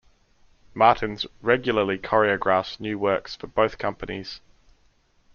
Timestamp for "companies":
3.77-4.41